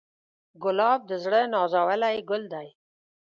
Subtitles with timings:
[0.63, 2.67] ګلاب د زړه نازولی ګل دی.